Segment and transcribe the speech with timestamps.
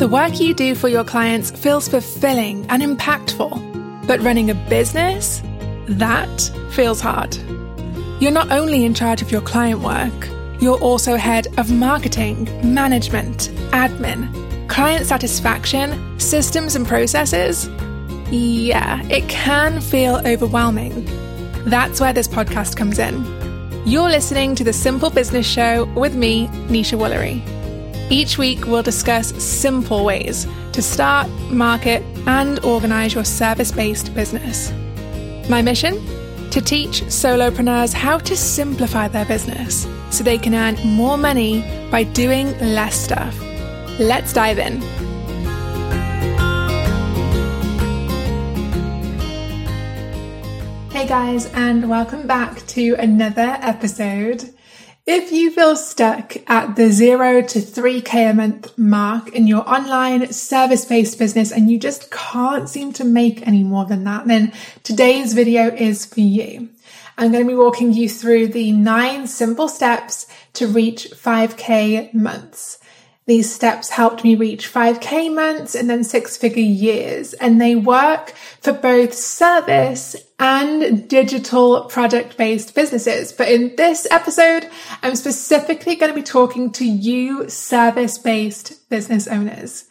[0.00, 5.42] The work you do for your clients feels fulfilling and impactful, but running a business?
[5.88, 6.40] That
[6.70, 7.36] feels hard.
[8.18, 13.50] You're not only in charge of your client work, you're also head of marketing, management,
[13.72, 17.68] admin, client satisfaction, systems and processes.
[18.30, 21.04] Yeah, it can feel overwhelming.
[21.66, 23.22] That's where this podcast comes in.
[23.84, 27.59] You're listening to the Simple Business Show with me, Nesha Woolery.
[28.12, 34.72] Each week, we'll discuss simple ways to start, market, and organize your service based business.
[35.48, 35.94] My mission?
[36.50, 42.02] To teach solopreneurs how to simplify their business so they can earn more money by
[42.02, 43.40] doing less stuff.
[44.00, 44.80] Let's dive in.
[50.90, 54.52] Hey guys, and welcome back to another episode.
[55.12, 60.32] If you feel stuck at the zero to 3K a month mark in your online
[60.32, 64.52] service based business and you just can't seem to make any more than that, then
[64.84, 66.68] today's video is for you.
[67.18, 72.78] I'm going to be walking you through the nine simple steps to reach 5K months.
[73.30, 78.30] These steps helped me reach 5K months and then six figure years, and they work
[78.60, 83.30] for both service and digital product based businesses.
[83.30, 84.68] But in this episode,
[85.04, 89.84] I'm specifically going to be talking to you service based business owners.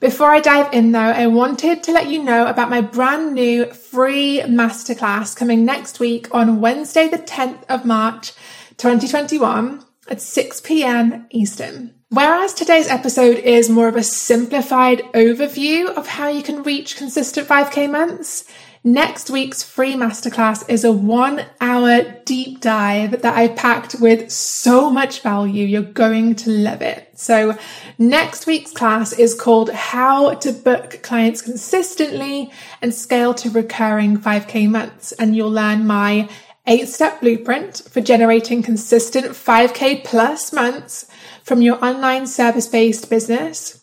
[0.00, 3.66] Before I dive in though, I wanted to let you know about my brand new
[3.74, 8.32] free masterclass coming next week on Wednesday, the 10th of March,
[8.78, 11.26] 2021 at 6 p.m.
[11.28, 11.95] Eastern.
[12.16, 17.46] Whereas today's episode is more of a simplified overview of how you can reach consistent
[17.46, 18.46] 5k months,
[18.82, 24.88] next week's free masterclass is a one hour deep dive that I packed with so
[24.90, 25.66] much value.
[25.66, 27.06] You're going to love it.
[27.16, 27.58] So
[27.98, 34.70] next week's class is called how to book clients consistently and scale to recurring 5k
[34.70, 35.12] months.
[35.12, 36.30] And you'll learn my
[36.66, 41.10] eight step blueprint for generating consistent 5k plus months
[41.46, 43.80] from your online service based business,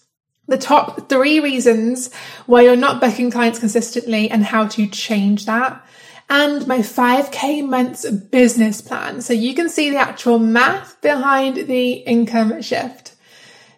[0.50, 2.13] the top three reasons
[2.46, 5.81] why you're not booking clients consistently and how to change that,
[6.29, 9.22] and my 5k months business plan.
[9.22, 13.16] So you can see the actual math behind the income shift.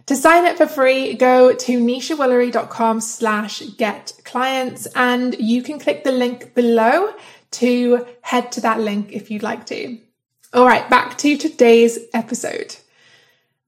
[0.07, 6.03] To sign up for free, go to neshawoolery.com slash get clients and you can click
[6.03, 7.13] the link below
[7.51, 9.99] to head to that link if you'd like to.
[10.53, 12.77] All right, back to today's episode.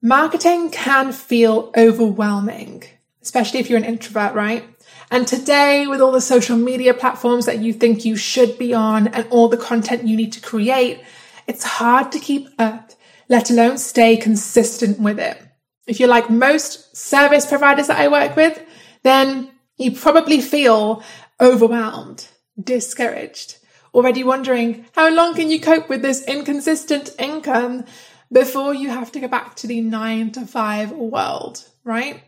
[0.00, 2.84] Marketing can feel overwhelming,
[3.20, 4.64] especially if you're an introvert, right?
[5.10, 9.08] And today, with all the social media platforms that you think you should be on
[9.08, 11.02] and all the content you need to create,
[11.48, 12.92] it's hard to keep up,
[13.28, 15.42] let alone stay consistent with it.
[15.88, 18.62] If you're like most service providers that I work with,
[19.02, 21.02] then you probably feel
[21.40, 22.28] overwhelmed,
[22.62, 23.56] discouraged,
[23.92, 27.84] already wondering how long can you cope with this inconsistent income
[28.32, 32.22] before you have to go back to the nine to five world, right?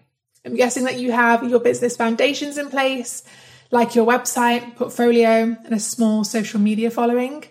[0.44, 3.22] I'm guessing that you have your business foundations in place,
[3.70, 7.44] like your website, portfolio, and a small social media following.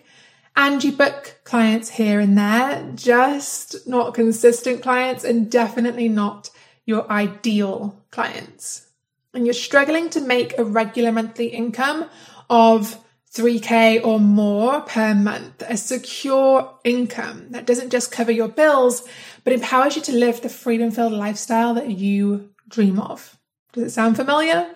[0.56, 6.50] And you book clients here and there, just not consistent clients and definitely not
[6.84, 8.88] your ideal clients.
[9.32, 12.06] And you're struggling to make a regular monthly income
[12.50, 12.98] of
[13.34, 19.06] 3K or more per month, a secure income that doesn't just cover your bills,
[19.44, 23.38] but empowers you to live the freedom filled lifestyle that you dream of.
[23.72, 24.68] Does it sound familiar?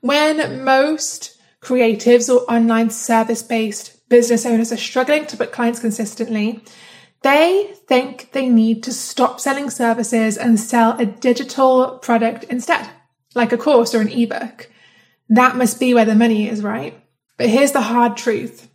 [0.00, 6.62] When most creatives or online service based business owners are struggling to book clients consistently,
[7.22, 12.90] they think they need to stop selling services and sell a digital product instead,
[13.34, 14.68] like a course or an ebook.
[15.28, 17.00] That must be where the money is, right?
[17.36, 18.68] But here's the hard truth.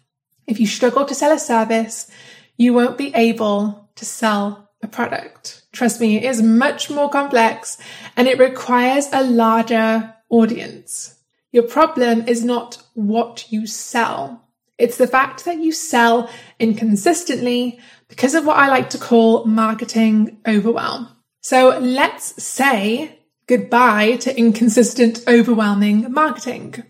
[0.47, 2.09] If you struggle to sell a service,
[2.57, 5.63] you won't be able to sell a product.
[5.71, 7.77] Trust me, it is much more complex
[8.15, 11.15] and it requires a larger audience.
[11.51, 14.47] Your problem is not what you sell.
[14.77, 16.29] It's the fact that you sell
[16.59, 21.09] inconsistently because of what I like to call marketing overwhelm.
[21.41, 23.18] So let's say
[23.49, 26.83] goodbye to inconsistent, overwhelming marketing.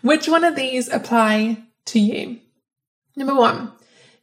[0.00, 2.38] Which one of these apply to you?
[3.16, 3.72] Number one,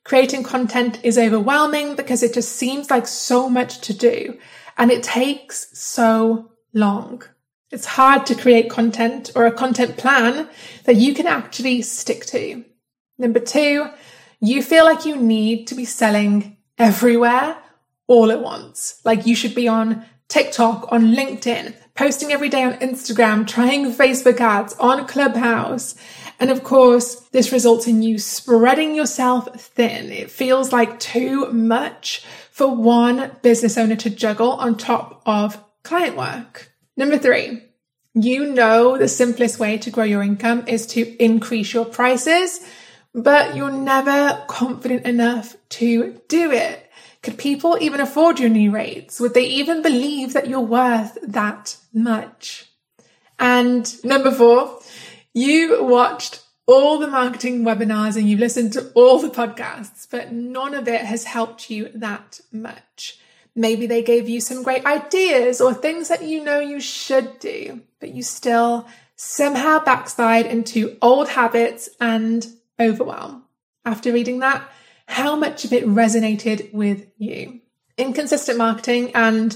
[0.05, 4.39] creating content is overwhelming because it just seems like so much to do
[4.77, 7.23] and it takes so long.
[7.71, 10.47] It's hard to create content or a content plan
[10.85, 12.63] that you can actually stick to.
[13.17, 13.89] Number two,
[14.39, 17.57] you feel like you need to be selling everywhere
[18.07, 19.01] all at once.
[19.03, 24.39] Like you should be on TikTok, on LinkedIn, posting every day on Instagram, trying Facebook
[24.39, 25.94] ads, on Clubhouse.
[26.39, 30.10] And of course, this results in you spreading yourself thin.
[30.10, 36.16] It feels like too much for one business owner to juggle on top of client
[36.16, 36.72] work.
[36.95, 37.63] Number three,
[38.13, 42.66] you know the simplest way to grow your income is to increase your prices,
[43.13, 46.88] but you're never confident enough to do it.
[47.23, 49.19] Could people even afford your new rates?
[49.19, 52.65] Would they even believe that you're worth that much?
[53.38, 54.79] And number four,
[55.33, 60.73] you watched all the marketing webinars and you've listened to all the podcasts, but none
[60.73, 63.19] of it has helped you that much.
[63.56, 67.81] Maybe they gave you some great ideas or things that you know you should do,
[68.00, 72.47] but you still somehow backslide into old habits and
[72.79, 73.44] overwhelm.
[73.83, 74.68] After reading that,
[75.11, 77.61] how much of it resonated with you?
[77.97, 79.55] Inconsistent marketing and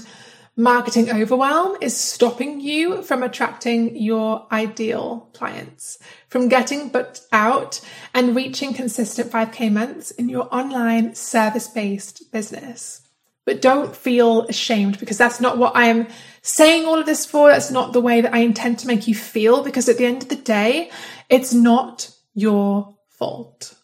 [0.56, 5.98] marketing overwhelm is stopping you from attracting your ideal clients,
[6.28, 7.80] from getting booked out
[8.14, 13.02] and reaching consistent 5K months in your online service based business.
[13.44, 16.08] But don't feel ashamed because that's not what I am
[16.42, 17.48] saying all of this for.
[17.48, 20.24] That's not the way that I intend to make you feel because at the end
[20.24, 20.90] of the day,
[21.28, 23.74] it's not your fault.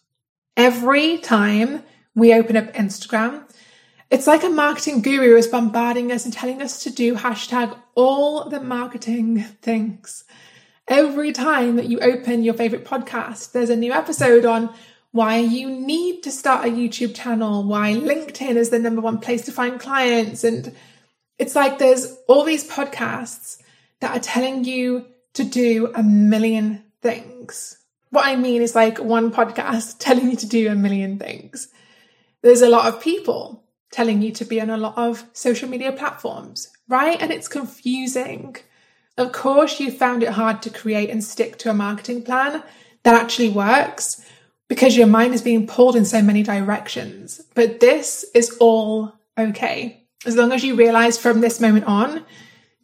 [0.55, 1.83] Every time
[2.13, 3.43] we open up Instagram,
[4.11, 8.47] it's like a marketing guru is bombarding us and telling us to do hashtag all
[8.49, 10.25] the marketing things.
[10.87, 14.71] Every time that you open your favorite podcast, there's a new episode on
[15.11, 19.45] why you need to start a YouTube channel, why LinkedIn is the number one place
[19.45, 20.43] to find clients.
[20.43, 20.75] And
[21.39, 23.59] it's like there's all these podcasts
[24.01, 27.82] that are telling you to do a million things.
[28.13, 31.69] What I mean is like one podcast telling you to do a million things.
[32.43, 35.91] There's a lot of people telling you to be on a lot of social media
[35.91, 37.19] platforms, right?
[37.19, 38.55] And it's confusing.
[39.17, 42.61] Of course, you found it hard to create and stick to a marketing plan
[43.01, 44.23] that actually works
[44.67, 47.41] because your mind is being pulled in so many directions.
[47.55, 50.05] But this is all okay.
[50.23, 52.23] As long as you realize from this moment on,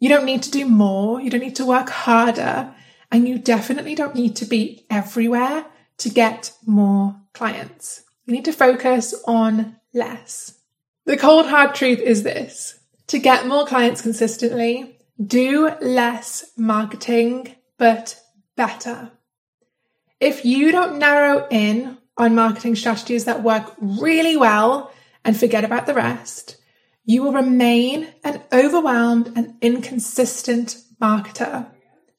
[0.00, 2.74] you don't need to do more, you don't need to work harder,
[3.10, 5.66] and you definitely don't need to be everywhere
[5.98, 8.04] to get more clients.
[8.26, 10.58] You need to focus on less.
[11.04, 12.78] The cold hard truth is this
[13.08, 18.20] to get more clients consistently, do less marketing, but
[18.56, 19.10] better.
[20.20, 24.92] If you don't narrow in on marketing strategies that work really well
[25.24, 26.56] and forget about the rest,
[27.04, 31.66] you will remain an overwhelmed and inconsistent marketer.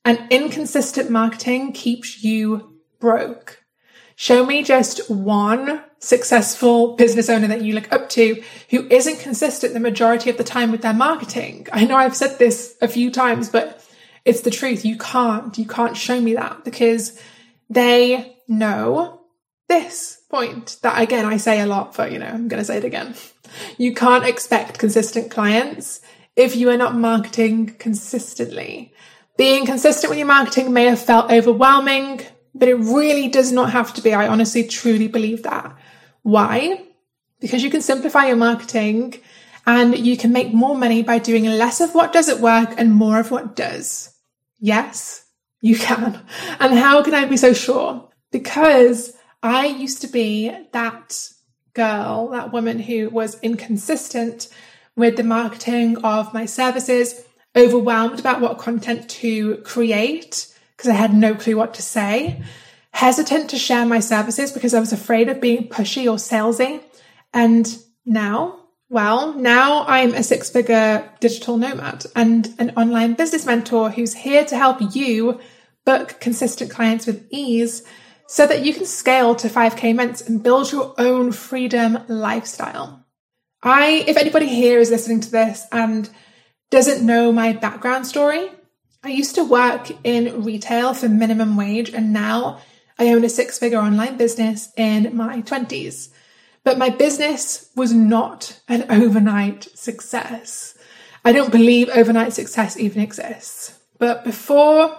[0.04, 3.64] And inconsistent marketing keeps you broke.
[4.16, 9.74] Show me just one successful business owner that you look up to who isn't consistent
[9.74, 11.68] the majority of the time with their marketing.
[11.72, 13.84] I know I've said this a few times, but
[14.26, 14.86] it's the truth.
[14.86, 17.20] You can't, you can't show me that because
[17.70, 19.22] they know
[19.68, 22.78] this point that again I say a lot, but you know, I'm going to say
[22.78, 23.16] it again.
[23.78, 26.02] You can't expect consistent clients
[26.36, 28.94] if you are not marketing consistently.
[29.42, 32.22] Being consistent with your marketing may have felt overwhelming,
[32.54, 34.14] but it really does not have to be.
[34.14, 35.76] I honestly truly believe that.
[36.22, 36.84] Why?
[37.40, 39.16] Because you can simplify your marketing
[39.66, 43.20] and you can make more money by doing less of what doesn't work and more
[43.20, 44.16] of what does.
[44.60, 45.26] Yes,
[45.60, 46.22] you can.
[46.60, 48.10] And how can I be so sure?
[48.30, 51.30] Because I used to be that
[51.74, 54.50] girl, that woman who was inconsistent
[54.96, 61.14] with the marketing of my services, overwhelmed about what content to create because I had
[61.14, 62.42] no clue what to say,
[62.94, 66.82] hesitant to share my services because I was afraid of being pushy or salesy.
[67.34, 73.90] And now well, now I'm a six figure digital nomad and an online business mentor
[73.90, 75.40] who's here to help you
[75.86, 77.84] book consistent clients with ease
[78.28, 83.06] so that you can scale to 5k months and build your own freedom lifestyle.
[83.64, 86.10] I, if anybody here is listening to this and
[86.72, 88.50] doesn't know my background story,
[89.04, 92.62] I used to work in retail for minimum wage and now
[92.98, 96.10] I own a six figure online business in my 20s.
[96.64, 100.78] But my business was not an overnight success.
[101.26, 103.80] I don't believe overnight success even exists.
[103.98, 104.96] But before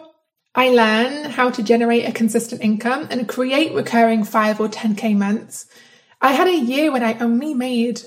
[0.54, 5.66] I learn how to generate a consistent income and create recurring 5 or 10k months,
[6.20, 8.02] I had a year when I only made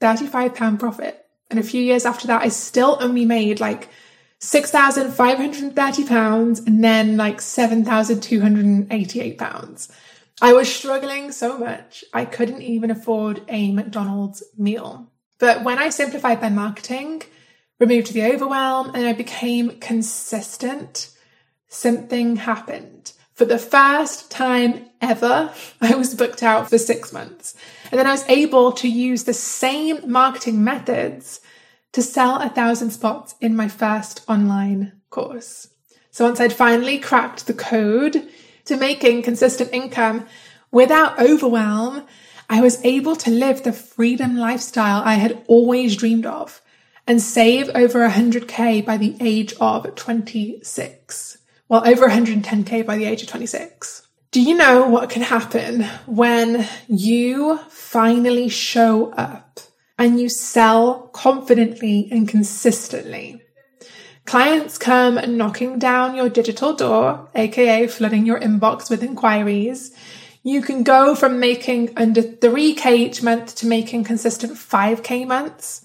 [0.00, 1.19] 35 pound profit.
[1.50, 3.88] And a few years after that, I still only made like
[4.38, 9.92] 6,530 pounds and then like 7,288 pounds.
[10.42, 15.10] I was struggling so much, I couldn't even afford a McDonald's meal.
[15.38, 17.22] But when I simplified my marketing,
[17.78, 21.10] removed the overwhelm, and I became consistent,
[21.68, 23.12] something happened.
[23.34, 27.54] For the first time ever, I was booked out for six months.
[27.90, 31.40] And then I was able to use the same marketing methods
[31.92, 35.68] to sell a thousand spots in my first online course.
[36.10, 38.28] So once I'd finally cracked the code
[38.66, 40.26] to making consistent income
[40.70, 42.06] without overwhelm,
[42.48, 46.60] I was able to live the freedom lifestyle I had always dreamed of
[47.06, 51.38] and save over 100k by the age of 26.
[51.68, 54.06] Well, over 110k by the age of 26.
[54.32, 59.58] Do you know what can happen when you finally show up
[59.98, 63.42] and you sell confidently and consistently?
[64.26, 69.92] Clients come knocking down your digital door, aka flooding your inbox with inquiries.
[70.44, 75.84] You can go from making under 3k each month to making consistent 5k months.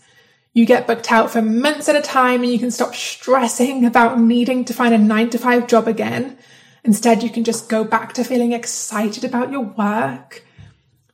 [0.53, 4.19] You get booked out for months at a time and you can stop stressing about
[4.19, 6.37] needing to find a nine to five job again.
[6.85, 10.45] Instead, you can just go back to feeling excited about your work.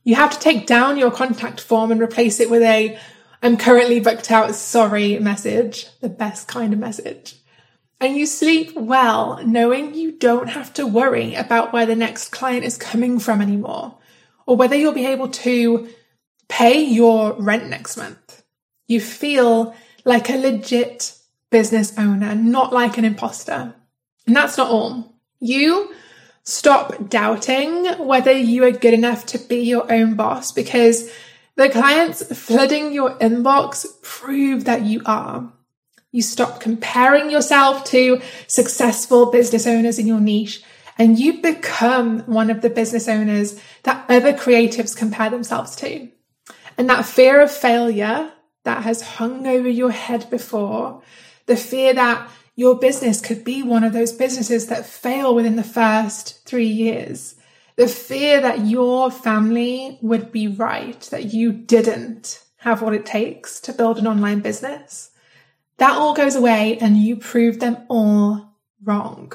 [0.04, 2.98] You have to take down your contact form and replace it with a
[3.42, 7.36] I'm currently booked out, sorry message, the best kind of message.
[8.00, 12.64] And you sleep well knowing you don't have to worry about where the next client
[12.64, 13.98] is coming from anymore
[14.46, 15.88] or whether you'll be able to
[16.48, 18.42] pay your rent next month.
[18.86, 19.74] You feel
[20.04, 21.16] like a legit
[21.50, 23.74] business owner, not like an imposter.
[24.26, 25.11] And that's not all.
[25.42, 25.92] You
[26.44, 31.10] stop doubting whether you are good enough to be your own boss because
[31.56, 35.52] the clients flooding your inbox prove that you are.
[36.12, 40.62] You stop comparing yourself to successful business owners in your niche
[40.96, 46.08] and you become one of the business owners that other creatives compare themselves to.
[46.78, 48.30] And that fear of failure
[48.62, 51.02] that has hung over your head before,
[51.46, 55.62] the fear that your business could be one of those businesses that fail within the
[55.62, 57.34] first three years,
[57.76, 63.60] the fear that your family would be right, that you didn't have what it takes
[63.60, 65.10] to build an online business,
[65.78, 68.54] that all goes away and you prove them all
[68.84, 69.32] wrong.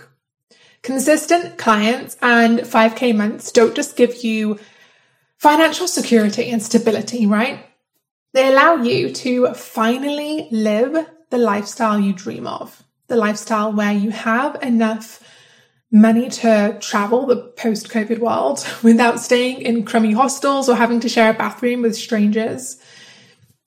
[0.82, 4.60] Consistent clients and 5k months don't just give you
[5.38, 7.66] financial security and stability, right?
[8.34, 14.12] They allow you to finally live the lifestyle you dream of, the lifestyle where you
[14.12, 15.24] have enough
[15.92, 21.10] money to travel the post COVID world without staying in crummy hostels or having to
[21.10, 22.78] share a bathroom with strangers,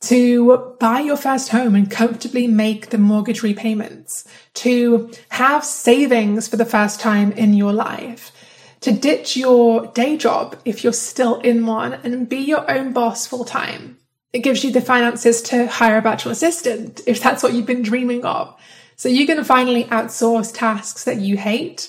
[0.03, 6.57] to buy your first home and comfortably make the mortgage repayments, to have savings for
[6.57, 8.33] the first time in your life,
[8.81, 13.27] to ditch your day job if you're still in one and be your own boss
[13.27, 13.99] full time
[14.33, 17.83] it gives you the finances to hire a virtual assistant if that's what you've been
[17.83, 18.55] dreaming of.
[19.01, 21.89] So you can finally outsource tasks that you hate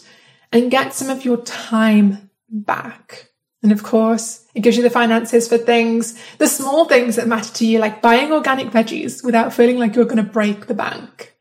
[0.53, 3.27] and get some of your time back.
[3.61, 7.53] And of course, it gives you the finances for things, the small things that matter
[7.55, 11.35] to you, like buying organic veggies without feeling like you're going to break the bank.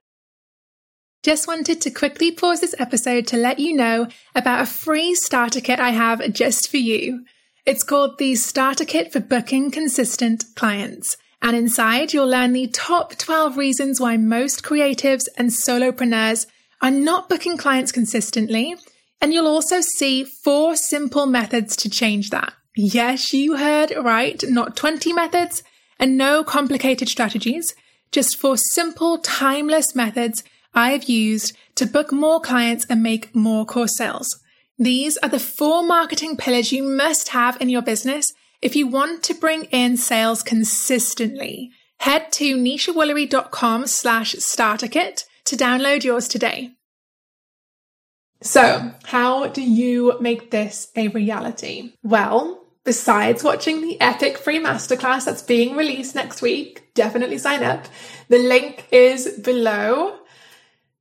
[1.23, 5.61] Just wanted to quickly pause this episode to let you know about a free starter
[5.61, 7.25] kit I have just for you.
[7.65, 11.17] It's called the Starter Kit for Booking Consistent Clients.
[11.43, 16.47] And inside, you'll learn the top 12 reasons why most creatives and solopreneurs
[16.83, 18.77] are not booking clients consistently.
[19.21, 22.53] And you'll also see four simple methods to change that.
[22.77, 24.43] Yes, you heard right.
[24.49, 25.63] Not 20 methods
[25.99, 27.75] and no complicated strategies.
[28.13, 30.43] Just four simple, timeless methods
[30.75, 34.29] I have used to book more clients and make more course sales.
[34.79, 38.33] These are the four marketing pillars you must have in your business
[38.63, 41.71] if you want to bring in sales consistently.
[41.99, 46.73] Head to neshawoolery.com slash starter kit to download yours today.
[48.43, 51.93] So, how do you make this a reality?
[52.03, 57.87] Well, besides watching the epic free masterclass that's being released next week, definitely sign up.
[58.29, 60.21] The link is below.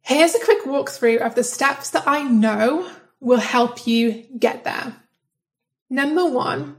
[0.02, 4.98] Here's a quick walkthrough of the steps that I know will help you get there.
[5.90, 6.79] Number one,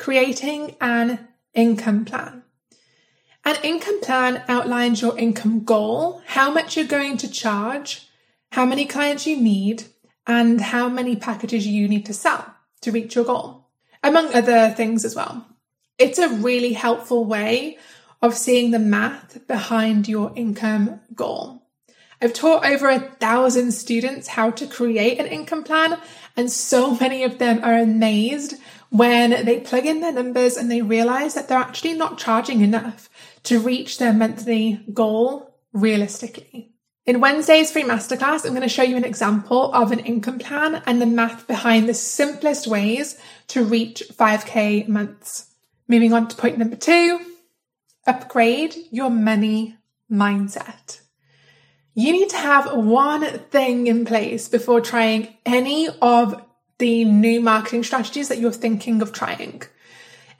[0.00, 2.42] creating an income plan.
[3.44, 8.08] An income plan outlines your income goal, how much you're going to charge,
[8.52, 9.84] how many clients you need,
[10.26, 13.66] and how many packages you need to sell to reach your goal,
[14.02, 15.46] among other things as well.
[15.98, 17.76] It's a really helpful way
[18.22, 21.62] of seeing the math behind your income goal.
[22.22, 25.98] I've taught over a thousand students how to create an income plan,
[26.38, 28.54] and so many of them are amazed
[28.90, 33.08] when they plug in their numbers and they realize that they're actually not charging enough
[33.44, 36.72] to reach their monthly goal realistically.
[37.06, 40.82] In Wednesday's free masterclass, I'm going to show you an example of an income plan
[40.86, 43.18] and the math behind the simplest ways
[43.48, 45.46] to reach 5k months.
[45.88, 47.20] Moving on to point number two,
[48.06, 49.78] upgrade your money
[50.10, 51.00] mindset.
[51.94, 56.44] You need to have one thing in place before trying any of
[56.80, 59.62] the new marketing strategies that you're thinking of trying.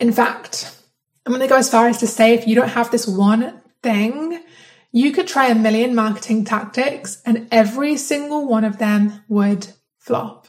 [0.00, 0.76] In fact,
[1.24, 3.60] I'm going to go as far as to say if you don't have this one
[3.82, 4.42] thing,
[4.90, 9.68] you could try a million marketing tactics and every single one of them would
[9.98, 10.48] flop.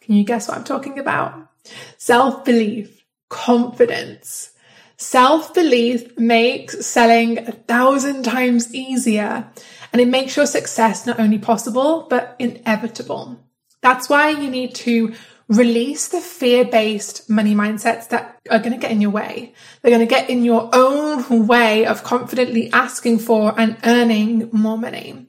[0.00, 1.50] Can you guess what I'm talking about?
[1.98, 4.52] Self belief, confidence.
[4.96, 9.50] Self belief makes selling a thousand times easier
[9.92, 13.45] and it makes your success not only possible, but inevitable.
[13.86, 15.14] That's why you need to
[15.46, 19.54] release the fear based money mindsets that are going to get in your way.
[19.80, 24.76] They're going to get in your own way of confidently asking for and earning more
[24.76, 25.28] money.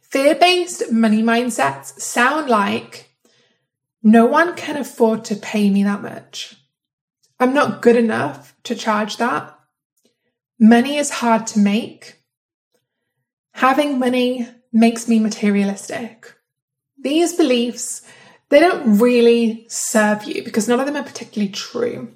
[0.00, 3.08] Fear based money mindsets sound like
[4.02, 6.56] no one can afford to pay me that much.
[7.38, 9.56] I'm not good enough to charge that.
[10.58, 12.20] Money is hard to make.
[13.52, 16.34] Having money makes me materialistic.
[17.02, 18.02] These beliefs
[18.52, 22.12] they don't really serve you because none of them are particularly true.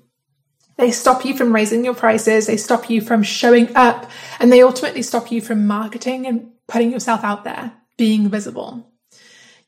[0.76, 4.60] They stop you from raising your prices, they stop you from showing up, and they
[4.60, 8.92] ultimately stop you from marketing and putting yourself out there, being visible.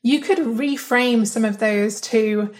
[0.03, 2.53] You could reframe some of those to,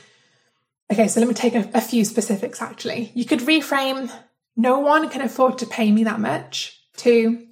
[0.92, 3.12] okay, so let me take a, a few specifics actually.
[3.14, 4.12] You could reframe,
[4.56, 7.46] no one can afford to pay me that much, to,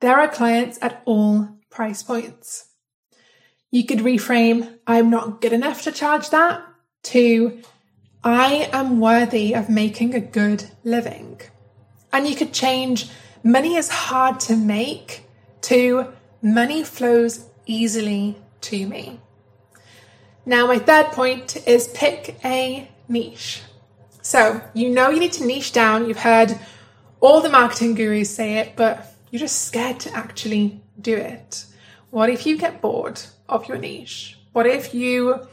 [0.00, 2.69] there are clients at all price points.
[3.70, 6.62] You could reframe, I'm not good enough to charge that,
[7.04, 7.62] to,
[8.24, 11.40] I am worthy of making a good living.
[12.12, 13.08] And you could change,
[13.44, 15.24] money is hard to make,
[15.62, 16.12] to,
[16.42, 19.20] money flows easily to me.
[20.44, 23.62] Now, my third point is pick a niche.
[24.22, 26.08] So, you know you need to niche down.
[26.08, 26.58] You've heard
[27.20, 31.66] all the marketing gurus say it, but you're just scared to actually do it.
[32.10, 33.22] What if you get bored?
[33.50, 34.38] Of your niche?
[34.52, 35.46] What if you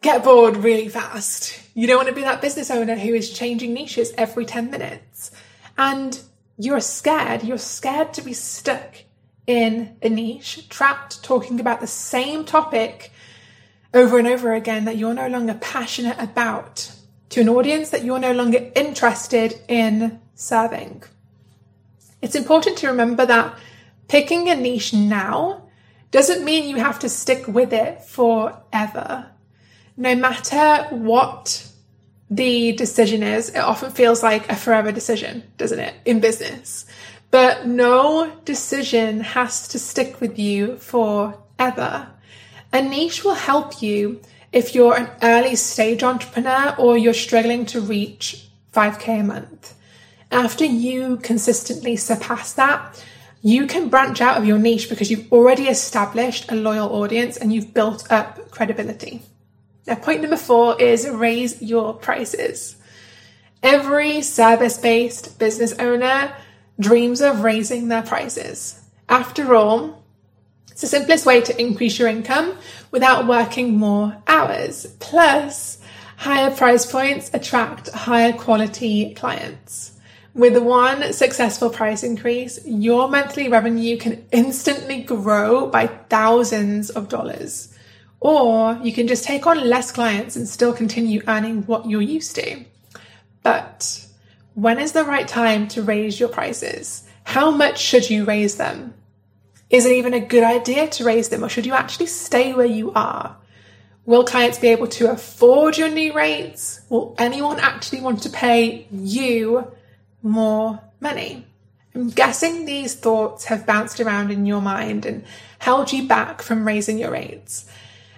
[0.00, 1.60] get bored really fast?
[1.74, 5.30] You don't want to be that business owner who is changing niches every 10 minutes.
[5.78, 6.18] And
[6.58, 9.04] you're scared, you're scared to be stuck
[9.46, 13.10] in a niche, trapped talking about the same topic
[13.94, 16.92] over and over again that you're no longer passionate about
[17.30, 21.02] to an audience that you're no longer interested in serving.
[22.20, 23.58] It's important to remember that
[24.08, 25.61] picking a niche now
[26.12, 29.26] doesn't mean you have to stick with it forever.
[29.96, 31.68] No matter what
[32.30, 36.86] the decision is, it often feels like a forever decision, doesn't it, in business?
[37.30, 42.08] But no decision has to stick with you forever.
[42.74, 44.20] A niche will help you
[44.52, 49.74] if you're an early stage entrepreneur or you're struggling to reach 5k a month.
[50.30, 53.02] After you consistently surpass that,
[53.42, 57.52] you can branch out of your niche because you've already established a loyal audience and
[57.52, 59.20] you've built up credibility.
[59.84, 62.76] Now, point number four is raise your prices.
[63.60, 66.34] Every service based business owner
[66.78, 68.80] dreams of raising their prices.
[69.08, 70.04] After all,
[70.70, 72.56] it's the simplest way to increase your income
[72.92, 74.86] without working more hours.
[75.00, 75.78] Plus,
[76.16, 79.91] higher price points attract higher quality clients.
[80.34, 87.76] With one successful price increase, your monthly revenue can instantly grow by thousands of dollars.
[88.18, 92.34] Or you can just take on less clients and still continue earning what you're used
[92.36, 92.64] to.
[93.42, 94.06] But
[94.54, 97.06] when is the right time to raise your prices?
[97.24, 98.94] How much should you raise them?
[99.68, 102.64] Is it even a good idea to raise them or should you actually stay where
[102.64, 103.36] you are?
[104.06, 106.80] Will clients be able to afford your new rates?
[106.88, 109.70] Will anyone actually want to pay you
[110.22, 111.46] more money.
[111.94, 115.24] I'm guessing these thoughts have bounced around in your mind and
[115.58, 117.68] held you back from raising your rates.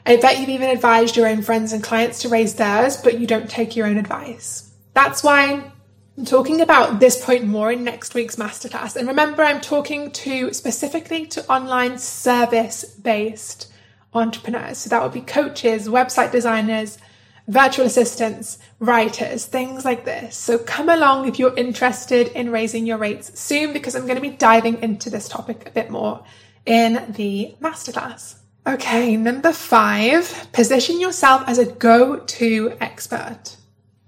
[0.07, 3.27] I bet you've even advised your own friends and clients to raise theirs, but you
[3.27, 4.71] don't take your own advice.
[4.93, 5.73] That's why
[6.17, 8.97] I'm talking about this point more in next week's masterclass.
[8.97, 13.73] And remember, I'm talking to specifically to online service based
[14.13, 14.79] entrepreneurs.
[14.79, 16.99] So that would be coaches, website designers,
[17.47, 20.37] virtual assistants, writers, things like this.
[20.37, 24.23] So come along if you're interested in raising your rates soon because I'm going to
[24.23, 26.25] be diving into this topic a bit more
[26.65, 28.37] in the masterclass.
[28.67, 33.57] Okay, number five, position yourself as a go-to expert.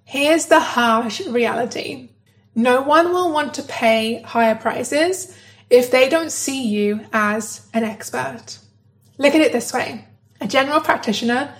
[0.04, 2.08] Here's the harsh reality.
[2.54, 5.36] No one will want to pay higher prices
[5.68, 8.58] if they don't see you as an expert.
[9.18, 10.06] Look at it this way
[10.40, 11.54] a general practitioner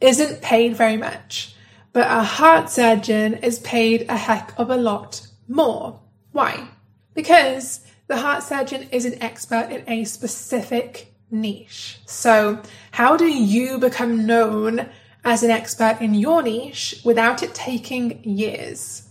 [0.00, 1.54] isn't paid very much,
[1.92, 6.00] but a heart surgeon is paid a heck of a lot more.
[6.32, 6.68] Why?
[7.14, 11.98] Because the heart surgeon is an expert in a specific niche.
[12.06, 12.60] So,
[12.92, 14.88] how do you become known
[15.24, 19.08] as an expert in your niche without it taking years?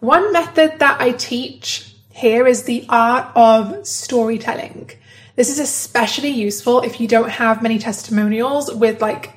[0.00, 4.90] One method that I teach here is the art of storytelling.
[5.36, 9.35] This is especially useful if you don't have many testimonials with like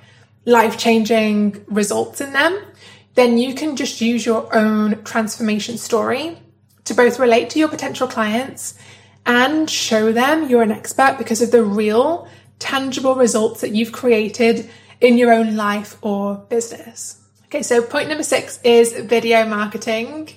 [0.50, 2.60] life changing results in them.
[3.16, 6.38] Then you can just use your own transformation story
[6.86, 8.78] to both relate to your potential clients
[9.26, 14.70] and show them you're an expert because of the real, tangible results that you've created
[15.02, 17.22] in your own life or business.
[17.46, 20.30] Okay, so point number six is video marketing.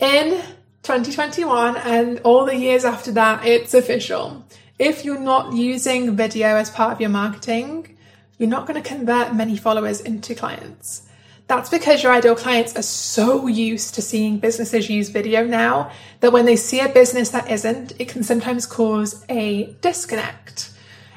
[0.00, 0.40] In
[0.82, 4.44] 2021 and all the years after that, it's official.
[4.78, 7.95] If you're not using video as part of your marketing,
[8.38, 11.02] you're not going to convert many followers into clients.
[11.48, 16.32] That's because your ideal clients are so used to seeing businesses use video now that
[16.32, 20.72] when they see a business that isn't, it can sometimes cause a disconnect.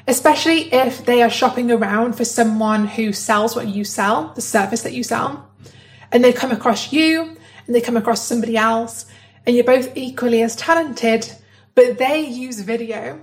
[0.06, 4.82] Especially if they are shopping around for someone who sells what you sell, the service
[4.82, 5.50] that you sell,
[6.12, 9.06] and they come across you and they come across somebody else,
[9.46, 11.32] and you're both equally as talented,
[11.74, 13.20] but they use video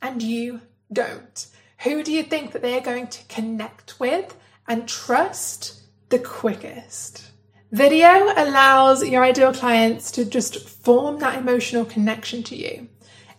[0.00, 0.60] and you
[0.92, 1.46] don't.
[1.84, 4.36] Who do you think that they're going to connect with
[4.68, 7.30] and trust the quickest.
[7.72, 12.88] Video allows your ideal clients to just form that emotional connection to you.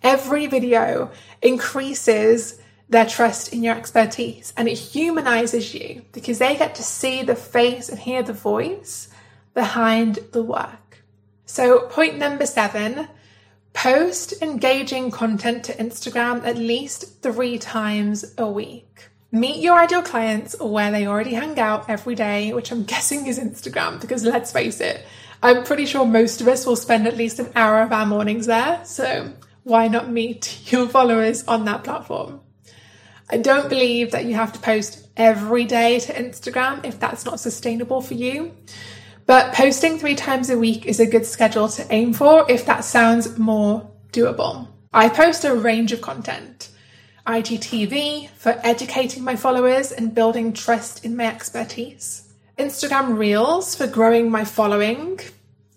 [0.03, 6.75] Every video increases their trust in your expertise and it humanizes you because they get
[6.75, 9.09] to see the face and hear the voice
[9.53, 11.03] behind the work.
[11.45, 13.07] So, point number seven
[13.77, 19.07] post engaging content to Instagram at least three times a week.
[19.31, 23.37] Meet your ideal clients where they already hang out every day, which I'm guessing is
[23.37, 25.05] Instagram, because let's face it,
[25.43, 28.47] I'm pretty sure most of us will spend at least an hour of our mornings
[28.47, 28.81] there.
[28.83, 29.31] So
[29.63, 32.41] why not meet your followers on that platform?
[33.29, 37.39] I don't believe that you have to post every day to Instagram if that's not
[37.39, 38.53] sustainable for you.
[39.27, 42.85] But posting three times a week is a good schedule to aim for if that
[42.85, 44.69] sounds more doable.
[44.93, 46.69] I post a range of content.
[47.27, 52.33] IGTV for educating my followers and building trust in my expertise.
[52.57, 55.19] Instagram Reels for growing my following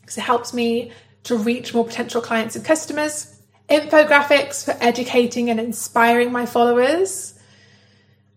[0.00, 0.92] because it helps me
[1.24, 3.36] to reach more potential clients and customers.
[3.68, 7.34] Infographics for educating and inspiring my followers.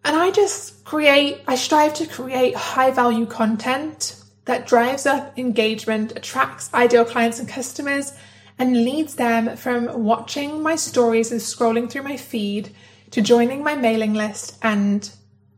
[0.04, 6.14] And I just create, I strive to create high value content that drives up engagement,
[6.16, 8.14] attracts ideal clients and customers,
[8.60, 12.76] and leads them from watching my stories and scrolling through my feed
[13.12, 15.10] to joining my mailing list and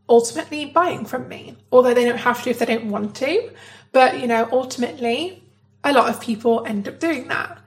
[0.08, 1.56] ultimately buying from me.
[1.72, 3.50] Although they don't have to if they don't want to.
[3.92, 5.42] But, you know, ultimately,
[5.82, 7.58] a lot of people end up doing that.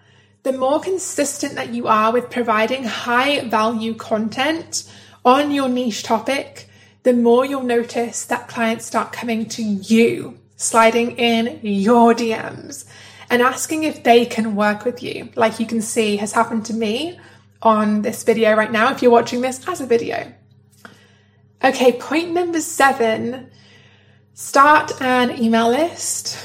[0.43, 4.89] The more consistent that you are with providing high value content
[5.25, 6.69] on your niche topic,
[7.03, 12.85] the more you'll notice that clients start coming to you, sliding in your DMs
[13.29, 15.29] and asking if they can work with you.
[15.35, 17.17] Like you can see has happened to me
[17.61, 20.33] on this video right now if you're watching this as a video.
[21.63, 23.49] Okay, point number seven
[24.33, 26.37] start an email list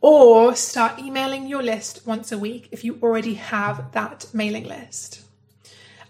[0.00, 5.22] or start emailing your list once a week if you already have that mailing list.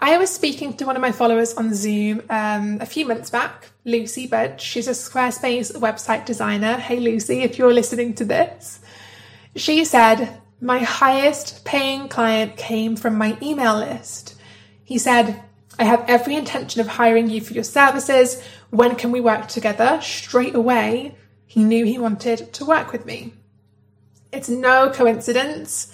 [0.00, 3.70] I was speaking to one of my followers on Zoom um, a few months back,
[3.84, 4.62] Lucy Budge.
[4.62, 6.74] She's a Squarespace website designer.
[6.74, 8.80] Hey, Lucy, if you're listening to this.
[9.56, 14.36] She said, My highest paying client came from my email list.
[14.82, 15.42] He said,
[15.78, 18.42] I have every intention of hiring you for your services.
[18.70, 19.98] When can we work together?
[20.00, 21.16] Straight away,
[21.46, 23.34] he knew he wanted to work with me.
[24.32, 25.92] It's no coincidence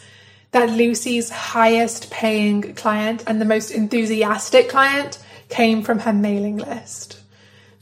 [0.53, 7.20] that Lucy's highest paying client and the most enthusiastic client came from her mailing list.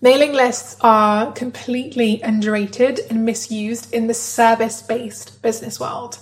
[0.01, 6.19] Mailing lists are completely underrated and misused in the service based business world,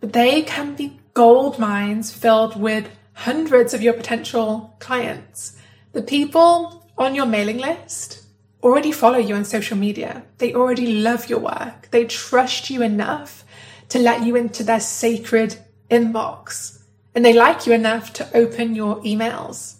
[0.00, 5.56] but they can be gold mines filled with hundreds of your potential clients.
[5.92, 8.26] The people on your mailing list
[8.62, 10.22] already follow you on social media.
[10.36, 11.88] They already love your work.
[11.92, 13.42] They trust you enough
[13.88, 15.56] to let you into their sacred
[15.90, 16.82] inbox.
[17.14, 19.76] And they like you enough to open your emails.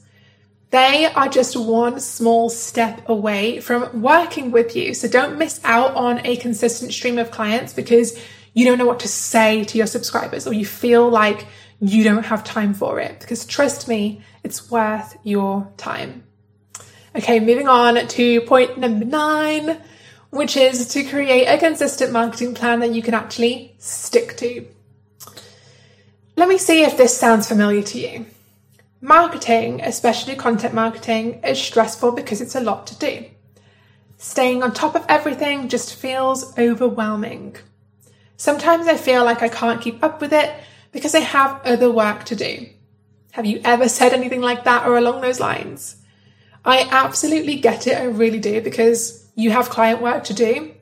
[0.74, 4.92] They are just one small step away from working with you.
[4.92, 8.18] So don't miss out on a consistent stream of clients because
[8.54, 11.46] you don't know what to say to your subscribers or you feel like
[11.78, 16.24] you don't have time for it because trust me, it's worth your time.
[17.14, 19.80] Okay, moving on to point number nine,
[20.30, 24.66] which is to create a consistent marketing plan that you can actually stick to.
[26.36, 28.26] Let me see if this sounds familiar to you.
[29.04, 33.26] Marketing, especially content marketing, is stressful because it's a lot to do.
[34.16, 37.54] Staying on top of everything just feels overwhelming.
[38.38, 40.50] Sometimes I feel like I can't keep up with it
[40.90, 42.66] because I have other work to do.
[43.32, 45.96] Have you ever said anything like that or along those lines?
[46.64, 50.72] I absolutely get it, I really do, because you have client work to do.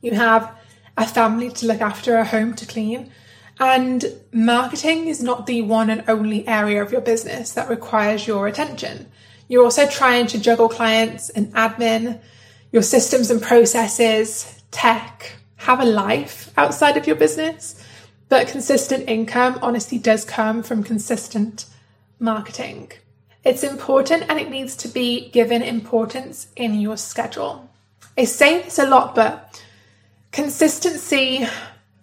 [0.00, 0.50] You have
[0.96, 3.12] a family to look after, a home to clean.
[3.58, 8.48] And marketing is not the one and only area of your business that requires your
[8.48, 9.10] attention.
[9.48, 12.20] You're also trying to juggle clients and admin,
[12.72, 17.82] your systems and processes, tech, have a life outside of your business.
[18.28, 21.66] But consistent income honestly does come from consistent
[22.18, 22.90] marketing.
[23.44, 27.70] It's important and it needs to be given importance in your schedule.
[28.16, 29.62] I say this a lot, but
[30.32, 31.46] consistency,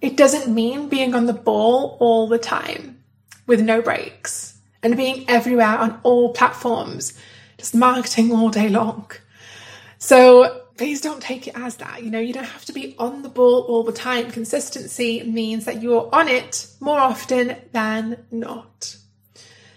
[0.02, 3.04] it doesn't mean being on the ball all the time
[3.46, 7.14] with no breaks and being everywhere on all platforms,
[7.58, 9.10] just marketing all day long.
[10.00, 12.04] So please don't take it as that.
[12.04, 14.32] You know, you don't have to be on the ball all the time.
[14.32, 18.98] Consistency means that you're on it more often than not.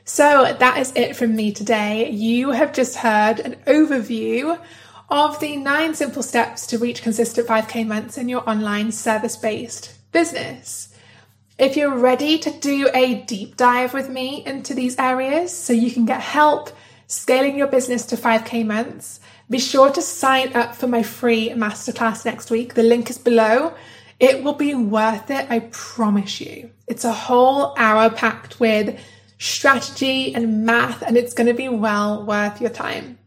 [0.07, 2.09] So that is it from me today.
[2.11, 4.59] You have just heard an overview
[5.11, 9.95] of the nine simple steps to reach consistent 5k months in your online service based
[10.15, 10.95] business.
[11.59, 15.91] If you're ready to do a deep dive with me into these areas so you
[15.91, 16.71] can get help
[17.07, 22.25] scaling your business to 5k months, be sure to sign up for my free masterclass
[22.25, 22.75] next week.
[22.75, 23.75] The link is below.
[24.19, 26.71] It will be worth it, I promise you.
[26.87, 28.99] It's a whole hour packed with
[29.39, 33.19] strategy and math, and it's going to be well worth your time.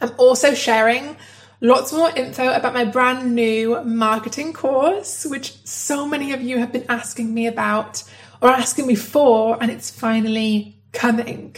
[0.00, 1.16] I'm also sharing
[1.60, 6.72] lots more info about my brand new marketing course, which so many of you have
[6.72, 8.04] been asking me about
[8.40, 11.56] or asking me for, and it's finally coming.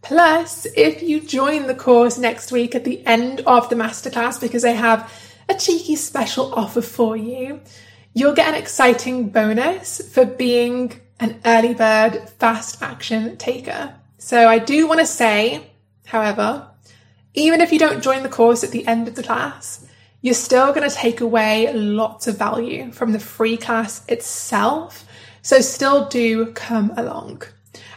[0.00, 4.64] Plus, if you join the course next week at the end of the masterclass, because
[4.64, 5.12] I have
[5.48, 7.60] a cheeky special offer for you,
[8.14, 13.94] you'll get an exciting bonus for being an early bird fast action taker.
[14.18, 15.70] So I do want to say,
[16.06, 16.68] however,
[17.34, 19.86] even if you don't join the course at the end of the class,
[20.20, 25.04] you're still going to take away lots of value from the free class itself.
[25.42, 27.42] So still do come along.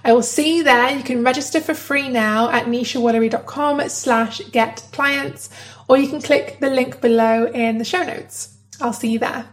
[0.03, 0.95] I will see you there.
[0.95, 5.49] You can register for free now at neshawoolery.com slash get clients,
[5.87, 8.57] or you can click the link below in the show notes.
[8.81, 9.49] I'll see you there.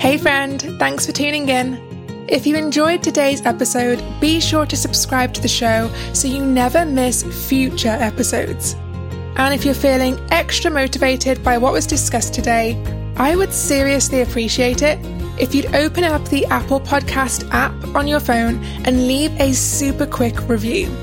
[0.00, 1.87] Hey, friend, thanks for tuning in.
[2.28, 6.84] If you enjoyed today's episode, be sure to subscribe to the show so you never
[6.84, 8.74] miss future episodes.
[9.36, 12.76] And if you're feeling extra motivated by what was discussed today,
[13.16, 14.98] I would seriously appreciate it
[15.40, 20.04] if you'd open up the Apple Podcast app on your phone and leave a super
[20.04, 20.94] quick review.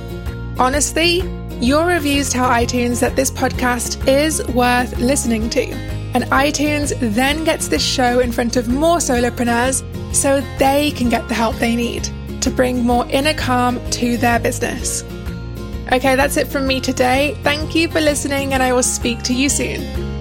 [0.60, 1.24] Honestly,
[1.60, 7.68] your reviews tell iTunes that this podcast is worth listening to and iTunes then gets
[7.68, 9.84] this show in front of more solopreneurs
[10.16, 12.10] so they can get the help they need
[12.42, 15.04] to bring more inner calm to their business.
[15.92, 17.38] Okay, that's it from me today.
[17.44, 20.15] Thank you for listening, and I will speak to you soon.